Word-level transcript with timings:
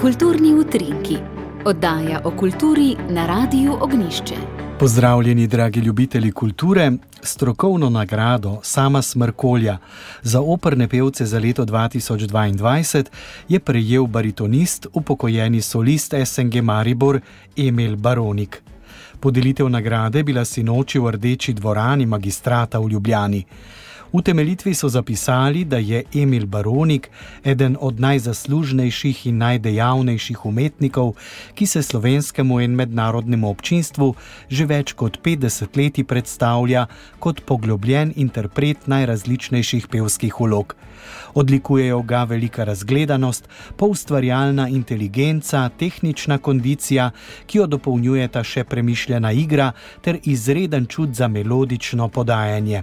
Kulturni 0.00 0.54
utrinki, 0.54 1.16
oddaja 1.64 2.20
o 2.24 2.30
kulturi 2.30 2.96
na 3.08 3.26
Radiu 3.26 3.72
Ognišče. 3.80 4.34
Pozdravljeni, 4.78 5.46
dragi 5.46 5.80
ljubitelji 5.80 6.32
kulture. 6.32 6.92
Strokovno 7.22 7.90
nagrado 7.90 8.60
Sama 8.62 9.02
Smrkolja 9.02 9.78
za 10.22 10.40
operne 10.40 10.88
pevce 10.88 11.26
za 11.26 11.38
leto 11.38 11.64
2022 11.64 13.04
je 13.48 13.60
prejel 13.60 14.06
baritonist, 14.06 14.86
upokojeni 14.92 15.62
solist 15.62 16.14
SNG 16.24 16.62
Maribor 16.62 17.20
Emil 17.56 17.96
Baronik. 17.96 18.62
Podelitev 19.20 19.68
nagrade 19.68 20.18
je 20.18 20.24
bila 20.24 20.44
sinoči 20.44 20.98
v 20.98 21.10
Rdeči 21.10 21.52
dvorani 21.52 22.06
magistrata 22.06 22.78
v 22.78 22.88
Ljubljani. 22.88 23.44
V 24.12 24.22
temeljitvi 24.22 24.74
so 24.74 24.88
zapisali, 24.88 25.64
da 25.64 25.78
je 25.78 26.02
Emil 26.14 26.46
Baronik 26.46 27.10
eden 27.44 27.76
od 27.80 28.00
najzaslužnejših 28.00 29.26
in 29.26 29.38
najdejavnejših 29.38 30.46
umetnikov, 30.46 31.12
ki 31.54 31.66
se 31.66 31.82
slovenskemu 31.82 32.60
in 32.60 32.74
mednarodnemu 32.74 33.50
občinstvu 33.50 34.14
že 34.48 34.66
več 34.66 34.92
kot 34.92 35.20
50 35.22 35.78
let 35.78 36.02
predstavlja 36.08 36.86
kot 37.18 37.44
poglobljen 37.46 38.12
interpret 38.16 38.86
najrazličnejših 38.86 39.86
pevskih 39.86 40.40
ulog. 40.40 40.74
Odlikujejo 41.34 42.02
ga 42.02 42.24
velika 42.24 42.64
razgledanost, 42.64 43.48
poustvarjalna 43.76 44.68
inteligenca, 44.68 45.68
tehnična 45.78 46.38
kondicija, 46.38 47.10
ki 47.46 47.58
jo 47.58 47.66
dopolnjujeta 47.66 48.42
še 48.42 48.64
premišljena 48.64 49.32
igra 49.32 49.72
ter 50.02 50.18
izreden 50.24 50.86
čut 50.86 51.14
za 51.14 51.28
melodično 51.28 52.08
podajanje. 52.08 52.82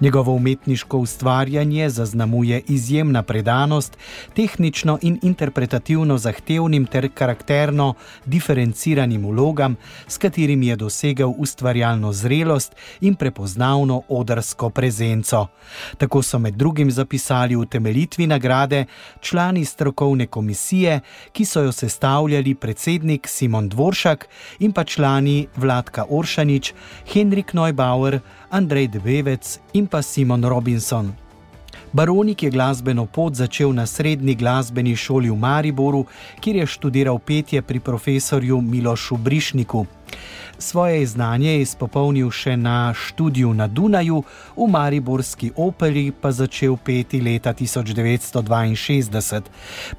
Njegovo 0.00 0.32
umetniško 0.32 0.98
ustvarjanje 0.98 1.90
zaznamuje 1.90 2.62
izjemna 2.68 3.22
predanost, 3.22 3.96
tehnično 4.34 4.98
in 5.02 5.18
interpretativno 5.22 6.18
zahtevnim 6.18 6.86
ter 6.86 7.08
karakterno 7.14 7.94
diferenciranim 8.24 9.26
vlogam, 9.26 9.76
s 10.08 10.18
katerimi 10.18 10.66
je 10.66 10.76
dosegel 10.76 11.32
ustvarjalno 11.36 12.12
zrelost 12.12 12.76
in 13.00 13.14
prepoznavno 13.14 14.02
odrsko 14.08 14.70
prezenco. 14.70 15.46
Tako 15.98 16.22
so 16.22 16.38
med 16.38 16.54
drugim 16.54 16.90
zapisali 16.90 17.56
v 17.56 17.66
temeljitvi 17.66 18.26
nagrade 18.26 18.84
člani 19.20 19.64
strokovne 19.64 20.26
komisije, 20.26 21.00
ki 21.32 21.44
so 21.44 21.62
jo 21.62 21.72
sestavljali 21.72 22.54
predsednik 22.54 23.28
Simon 23.28 23.68
Dvoršak 23.68 24.28
in 24.58 24.72
pa 24.72 24.84
člani 24.84 25.46
Vladka 25.56 26.04
Oršanič, 26.10 26.72
Henrik 27.12 27.52
Neubauer, 27.52 28.20
Andrej 28.50 28.88
Debevec 28.88 29.58
in 29.72 29.86
pa 29.86 30.02
Simon 30.02 30.44
Robinson. 30.44 31.12
Baronik 31.92 32.42
je 32.42 32.50
glasbeno 32.50 33.06
pot 33.06 33.34
začel 33.34 33.72
na 33.72 33.86
srednji 33.86 34.34
glasbeni 34.34 34.96
šoli 34.96 35.30
v 35.30 35.36
Mariboru, 35.36 36.04
kjer 36.40 36.56
je 36.56 36.66
študiral 36.66 37.18
petje 37.18 37.62
pri 37.62 37.80
profesorju 37.80 38.60
Milošu 38.60 39.16
Brišniku. 39.16 39.86
Svoje 40.60 41.06
znanje 41.06 41.52
je 41.52 41.60
izpopolnil 41.64 42.28
še 42.30 42.52
na 42.56 42.92
študiju 42.92 43.54
na 43.56 43.64
Dunaju, 43.66 44.18
v 44.56 44.66
Mariborski 44.68 45.48
operi 45.56 46.12
pa 46.12 46.36
začel 46.36 46.76
peti 46.76 47.20
leta 47.20 47.54
1962. 47.56 49.40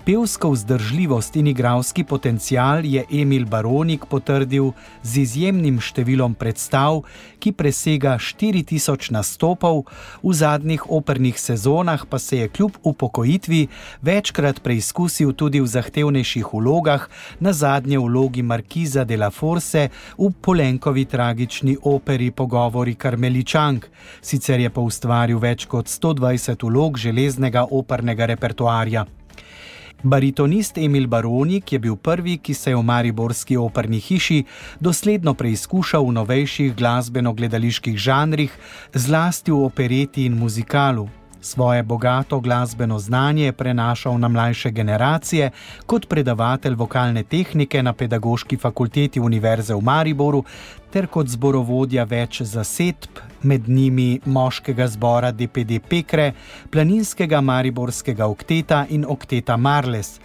Pevsko 0.06 0.52
vzdržljivost 0.54 1.36
in 1.42 1.48
igralski 1.48 2.04
potencial 2.04 2.86
je 2.86 3.06
Emil 3.10 3.46
Baronik 3.50 4.06
potrdil 4.06 4.72
z 5.02 5.26
izjemnim 5.26 5.82
številom 5.82 6.38
predstav, 6.38 7.02
ki 7.42 7.58
presega 7.58 8.22
4000 8.22 9.10
nastopov, 9.18 9.90
v 10.22 10.30
zadnjih 10.30 10.86
opernih 10.94 11.42
sezonah 11.42 12.06
pa 12.06 12.22
se 12.22 12.38
je 12.38 12.48
kljub 12.54 12.78
upokojitvi 12.86 13.68
večkrat 14.06 14.62
preizkusil 14.62 15.34
tudi 15.34 15.58
v 15.58 15.66
zahtevnejših 15.66 16.54
vlogah, 16.54 17.10
na 17.42 17.50
zadnje 17.50 17.98
vlogi 17.98 18.46
Markiza 18.46 19.10
de 19.10 19.18
la 19.18 19.34
Force 19.34 19.90
v 20.22 20.30
Polenkovi 20.52 21.06
tragični 21.06 21.78
operi 21.84 22.32
Pogovori 22.32 22.96
Karmeličank. 22.96 23.86
Sicer 24.22 24.60
je 24.60 24.70
pa 24.70 24.82
ustvaril 24.84 25.40
več 25.40 25.64
kot 25.72 25.88
120 25.88 26.66
vlog 26.68 26.98
železnega 27.00 27.64
opernega 27.72 28.28
repertoarja. 28.34 29.06
Baritonist 30.04 30.78
Emil 30.78 31.08
Baronik 31.08 31.72
je 31.72 31.80
bil 31.80 31.96
prvi, 31.96 32.36
ki 32.44 32.54
se 32.54 32.74
je 32.74 32.76
v 32.76 32.84
Mariborski 32.84 33.58
operni 33.58 34.04
hiši 34.04 34.42
dosledno 34.80 35.38
preizkušal 35.40 36.04
v 36.10 36.18
novejših 36.20 36.76
glasbeno-gledaliških 36.76 37.96
žanrih, 37.96 38.52
zlasti 38.92 39.56
v 39.56 39.64
opereti 39.72 40.28
in 40.28 40.36
muzikalu. 40.36 41.08
Svoje 41.44 41.84
bogato 41.84 42.40
glasbeno 42.40 43.00
znanje 43.00 43.46
je 43.46 43.52
prenašal 43.52 44.20
na 44.20 44.28
mlajše 44.28 44.72
generacije 44.72 45.50
kot 45.86 46.08
predavatelj 46.08 46.76
vokalne 46.76 47.24
tehnike 47.24 47.84
na 47.84 47.94
Pedagoški 47.94 48.58
fakulteti 48.58 49.20
Univerze 49.20 49.74
v 49.74 49.82
Mariboru 49.82 50.44
ter 50.92 51.08
kot 51.08 51.28
zborovodja 51.28 52.04
več 52.04 52.42
zasedb, 52.42 53.18
med 53.42 53.70
njimi 53.70 54.20
moškega 54.26 54.88
zbora 54.88 55.32
DPD 55.32 55.80
Pekre, 55.90 56.34
planinskega 56.70 57.42
Mariborskega 57.42 58.28
okteta 58.28 58.86
in 58.90 59.06
okteta 59.08 59.58
Marles. 59.58 60.20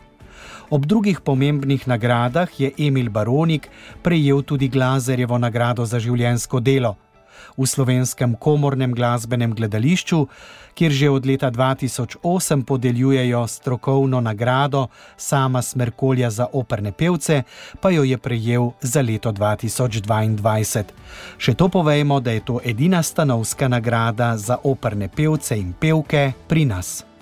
Ob 0.70 0.86
drugih 0.86 1.20
pomembnih 1.20 1.88
nagradah 1.88 2.60
je 2.60 2.72
Emil 2.78 3.10
Baronik 3.10 3.70
prejel 4.02 4.42
tudi 4.42 4.68
Glazerjevo 4.68 5.38
nagrado 5.38 5.84
za 5.84 5.98
življensko 5.98 6.60
delo 6.60 6.96
v 7.56 7.66
slovenskem 7.66 8.34
komornem 8.34 8.94
glasbenem 8.94 9.54
gledališču, 9.54 10.26
kjer 10.74 10.92
že 10.92 11.10
od 11.10 11.26
leta 11.26 11.50
2008 11.50 12.64
podeljujejo 12.64 13.46
strokovno 13.46 14.20
nagrado 14.20 14.86
Sama 15.16 15.62
Smerkolja 15.62 16.30
za 16.30 16.46
operne 16.52 16.92
pevce, 16.92 17.42
pa 17.80 17.90
jo 17.90 18.04
je 18.04 18.18
prejel 18.18 18.70
za 18.80 19.00
leto 19.02 19.32
2022. 19.32 20.84
Še 21.38 21.54
to 21.54 21.68
povejmo, 21.68 22.20
da 22.20 22.30
je 22.30 22.44
to 22.44 22.60
edina 22.64 23.02
stanovska 23.02 23.68
nagrada 23.68 24.36
za 24.36 24.58
operne 24.62 25.08
pevce 25.08 25.56
in 25.58 25.72
pevke 25.72 26.32
pri 26.48 26.64
nas. 26.64 27.15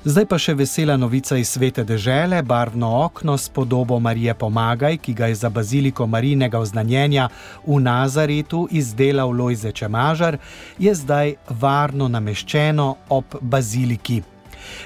Zdaj 0.00 0.24
pa 0.32 0.38
še 0.40 0.54
vesela 0.56 0.94
novica 0.96 1.36
iz 1.36 1.50
svete 1.52 1.82
dežele, 1.84 2.38
barvno 2.40 2.88
okno 3.04 3.34
s 3.36 3.50
podobo 3.52 3.98
Marije 4.00 4.32
Pomagaj, 4.32 4.96
ki 4.96 5.12
ga 5.12 5.28
je 5.28 5.36
za 5.42 5.50
baziliko 5.52 6.06
Marinega 6.08 6.56
oznanjenja 6.56 7.28
v 7.66 7.76
Nazaretu 7.84 8.64
izdelal 8.72 9.28
Lojze 9.28 9.76
Čemažar, 9.76 10.40
je 10.80 10.94
zdaj 10.94 11.36
varno 11.60 12.08
nameščeno 12.08 12.94
ob 13.12 13.36
baziliki. 13.40 14.22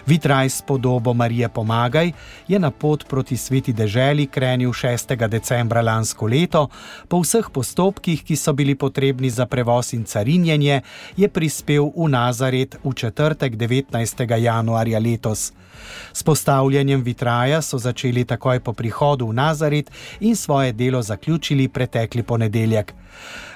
Vitraj 0.06 0.48
s 0.48 0.62
podobo 0.62 1.14
Marije 1.14 1.48
Pomagaj 1.48 2.12
je 2.48 2.58
na 2.58 2.70
pot 2.70 3.08
proti 3.08 3.36
sveti 3.36 3.72
deželi 3.72 4.26
krenil 4.26 4.70
6. 4.70 5.28
decembra 5.28 5.82
lansko 5.82 6.26
leto, 6.26 6.68
po 7.08 7.20
vseh 7.20 7.50
postopkih, 7.52 8.24
ki 8.24 8.36
so 8.36 8.52
bili 8.52 8.74
potrebni 8.74 9.30
za 9.30 9.46
prevoz 9.46 9.92
in 9.92 10.04
carinjenje, 10.04 10.82
je 11.16 11.28
prispel 11.28 11.90
v 11.96 12.08
Nazaret 12.08 12.76
v 12.84 12.94
četrtek 12.94 13.56
19. 13.56 14.38
januarja 14.38 14.98
letos. 14.98 15.52
S 16.12 16.22
postavljanjem 16.22 17.02
vitraja 17.02 17.62
so 17.62 17.78
začeli 17.78 18.24
takoj 18.24 18.60
po 18.60 18.72
prihodu 18.72 19.28
v 19.28 19.34
Nazaret 19.34 19.90
in 20.20 20.36
svoje 20.36 20.72
delo 20.72 21.02
zaključili 21.02 21.68
pretekli 21.68 22.22
ponedeljek. 22.22 22.94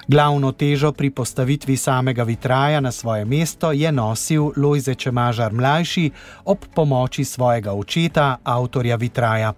Glavno 0.09 0.53
težo 0.53 0.93
pri 0.93 1.11
postavitvi 1.11 1.77
samega 1.77 2.23
vitraja 2.23 2.81
na 2.81 2.93
svoje 2.93 3.25
mesto 3.25 3.73
je 3.73 3.93
nosil 3.93 4.53
Lojze 4.57 4.95
Čemažar 4.95 5.53
mlajši 5.53 6.11
ob 6.45 6.65
pomoči 6.75 7.25
svojega 7.25 7.73
očeta, 7.73 8.37
avtorja 8.45 8.97
vitraja. 8.97 9.53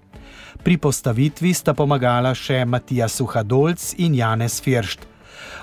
Pri 0.65 0.77
postavitvi 0.77 1.55
sta 1.55 1.75
pomagala 1.75 2.35
še 2.35 2.65
Matija 2.65 3.09
Suhadolc 3.09 3.95
in 3.99 4.15
Janez 4.15 4.59
Firšt. 4.63 5.07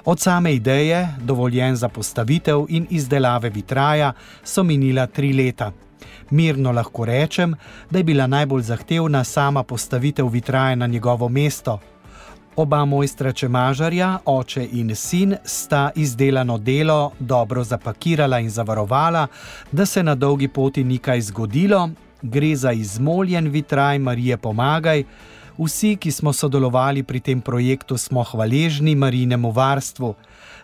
Od 0.06 0.20
same 0.20 0.56
ideje, 0.56 1.04
dovoljen 1.20 1.76
za 1.76 1.90
postavitev 1.90 2.66
in 2.70 2.88
izdelave 2.90 3.50
vitraja, 3.50 4.14
so 4.44 4.64
minila 4.64 5.08
tri 5.08 5.34
leta. 5.34 5.72
Mirno 6.32 6.72
lahko 6.72 7.06
rečem, 7.06 7.56
da 7.92 8.00
je 8.00 8.04
bila 8.04 8.28
najbolj 8.28 8.62
zahtevna 8.72 9.24
sama 9.24 9.64
postavitev 9.64 10.32
vitraja 10.32 10.76
na 10.76 10.88
njegovo 10.88 11.30
mesto. 11.30 11.80
Oba 12.58 12.86
mojstra 12.86 13.32
Čemažarja, 13.32 14.20
oče 14.26 14.64
in 14.72 14.96
sin, 14.96 15.36
sta 15.46 15.92
izdelano 15.96 16.58
delo 16.58 17.12
dobro 17.20 17.64
zapakirala 17.64 18.40
in 18.40 18.50
zavarovala, 18.50 19.28
da 19.72 19.86
se 19.86 20.04
na 20.04 20.16
dolgi 20.16 20.48
poti 20.48 20.84
ni 20.84 20.98
kaj 20.98 21.22
zgodilo. 21.22 21.90
Gre 22.22 22.56
za 22.56 22.72
izmoljen 22.72 23.48
vitraj 23.48 24.00
Marije 24.00 24.38
Pomagaj. 24.38 25.04
Vsi, 25.58 25.96
ki 25.96 26.12
smo 26.12 26.34
sodelovali 26.34 27.04
pri 27.04 27.20
tem 27.20 27.42
projektu, 27.42 27.98
smo 27.98 28.24
hvaležni 28.24 28.96
Marinemu 28.96 29.52
varstvu. 29.52 30.16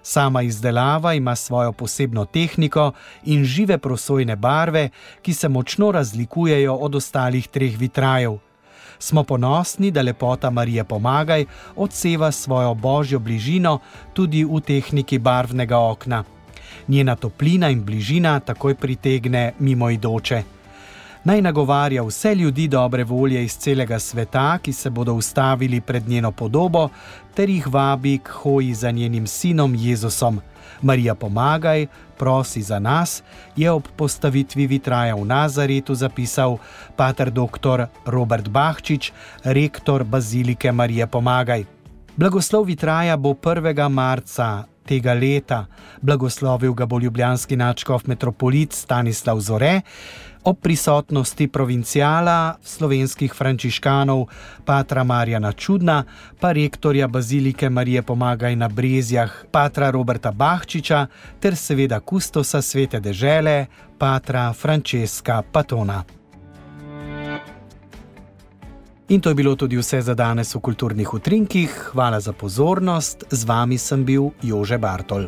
Sama 0.01 0.41
izdelava 0.41 1.13
ima 1.13 1.35
svojo 1.35 1.71
posebno 1.71 2.25
tehniko 2.25 2.91
in 3.25 3.45
žive 3.45 3.77
prosojne 3.77 4.35
barve, 4.35 4.89
ki 5.21 5.33
se 5.33 5.49
močno 5.49 5.91
razlikujejo 5.91 6.73
od 6.73 6.95
ostalih 6.95 7.47
treh 7.47 7.77
vitrajev. 7.77 8.39
Smo 9.03 9.23
ponosni, 9.23 9.91
da 9.91 10.01
lepota 10.01 10.49
Marije 10.49 10.83
Pomagaj 10.83 11.45
odseva 11.75 12.31
svojo 12.31 12.73
božjo 12.73 13.19
bližino 13.19 13.79
tudi 14.13 14.45
v 14.45 14.61
tehniki 14.61 15.19
barvnega 15.19 15.79
okna. 15.79 16.23
Njena 16.87 17.15
toplina 17.15 17.69
in 17.69 17.83
bližina 17.83 18.39
takoj 18.39 18.75
pritegne 18.75 19.53
mimoidoče. 19.59 20.43
Naj 21.23 21.41
nagovarja 21.41 22.03
vse 22.03 22.35
ljudi 22.35 22.67
dobre 22.67 23.03
volje 23.03 23.43
iz 23.43 23.57
celega 23.57 23.99
sveta, 23.99 24.57
ki 24.57 24.73
se 24.73 24.89
bodo 24.89 25.13
ustavili 25.13 25.81
pred 25.81 26.07
njeno 26.07 26.31
podobo, 26.31 26.89
ter 27.33 27.49
jih 27.49 27.67
vabi 27.67 28.17
k 28.17 28.29
hoji 28.29 28.73
za 28.73 28.91
njenim 28.91 29.27
sinom 29.27 29.75
Jezusom. 29.75 30.41
Marija, 30.81 31.15
pomagaj, 31.15 31.87
prosi 32.17 32.61
za 32.61 32.79
nas, 32.79 33.23
je 33.55 33.71
ob 33.71 33.83
postavitvi 33.95 34.67
vitraja 34.67 35.15
v 35.15 35.25
Nazaretu 35.25 35.95
zapisal 35.95 36.57
pater 36.95 37.31
dr. 37.31 37.85
Robert 38.05 38.49
Bahčič, 38.49 39.11
rektor 39.43 40.03
Bazilike 40.03 40.71
Marije, 40.71 41.07
pomagaj. 41.07 41.63
Blagoslov 42.15 42.63
vitraja 42.63 43.17
bo 43.17 43.33
1. 43.33 43.89
marca 43.89 44.63
tega 44.85 45.13
leta, 45.13 45.65
blagoslovil 46.01 46.73
ga 46.73 46.85
bo 46.85 46.99
ljubljanski 46.99 47.55
načkov 47.55 48.01
metropolit 48.05 48.73
Stanislav 48.73 49.39
Zore 49.39 49.81
ob 50.43 50.59
prisotnosti 50.61 51.47
provincijala 51.47 52.55
slovenskih 52.63 53.33
frančiškanov 53.33 54.25
Patra 54.65 55.03
Marjana 55.03 55.51
Čudna, 55.51 56.03
pa 56.39 56.51
rektorja 56.51 57.07
Bazilike 57.07 57.69
Marije 57.69 58.01
Pomagaj 58.01 58.55
na 58.55 58.69
Brezjah 58.69 59.31
Patra 59.51 59.89
Roberta 59.91 60.31
Bahčiča 60.31 61.07
ter 61.39 61.55
seveda 61.55 61.99
kustosa 61.99 62.61
svete 62.61 62.99
dežele 62.99 63.65
Patra 63.97 64.53
Francesca 64.53 65.41
Patona. 65.51 66.03
In 69.09 69.21
to 69.21 69.29
je 69.29 69.35
bilo 69.35 69.55
tudi 69.55 69.77
vse 69.77 70.01
za 70.01 70.13
danes 70.13 70.55
v 70.55 70.59
kulturnih 70.59 71.13
utrinkih. 71.13 71.89
Hvala 71.91 72.19
za 72.19 72.33
pozornost, 72.33 73.23
z 73.31 73.43
vami 73.45 73.77
sem 73.77 74.05
bil 74.05 74.31
Jože 74.41 74.77
Bartol. 74.77 75.27